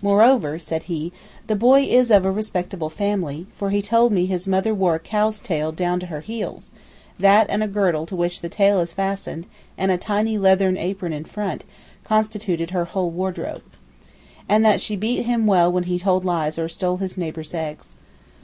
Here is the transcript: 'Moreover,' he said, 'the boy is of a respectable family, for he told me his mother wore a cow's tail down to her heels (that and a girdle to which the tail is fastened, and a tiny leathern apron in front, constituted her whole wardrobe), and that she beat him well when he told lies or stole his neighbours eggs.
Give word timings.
'Moreover,' 0.00 0.54
he 0.54 0.58
said, 0.60 0.82
'the 1.46 1.56
boy 1.56 1.82
is 1.82 2.10
of 2.10 2.24
a 2.24 2.30
respectable 2.32 2.88
family, 2.88 3.46
for 3.54 3.68
he 3.68 3.82
told 3.82 4.12
me 4.12 4.24
his 4.24 4.46
mother 4.46 4.72
wore 4.74 4.94
a 4.94 4.98
cow's 4.98 5.42
tail 5.42 5.72
down 5.72 6.00
to 6.00 6.06
her 6.06 6.20
heels 6.20 6.72
(that 7.18 7.50
and 7.50 7.62
a 7.62 7.68
girdle 7.68 8.06
to 8.06 8.16
which 8.16 8.40
the 8.40 8.48
tail 8.48 8.80
is 8.80 8.94
fastened, 8.94 9.46
and 9.76 9.92
a 9.92 9.98
tiny 9.98 10.38
leathern 10.38 10.78
apron 10.78 11.12
in 11.12 11.26
front, 11.26 11.64
constituted 12.02 12.70
her 12.70 12.86
whole 12.86 13.10
wardrobe), 13.10 13.60
and 14.48 14.64
that 14.64 14.80
she 14.80 14.96
beat 14.96 15.26
him 15.26 15.46
well 15.46 15.70
when 15.70 15.84
he 15.84 15.98
told 15.98 16.24
lies 16.24 16.58
or 16.58 16.66
stole 16.66 16.96
his 16.96 17.18
neighbours 17.18 17.52
eggs. 17.52 17.94